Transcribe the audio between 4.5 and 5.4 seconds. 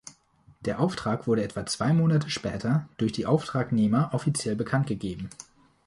bekanntgegeben.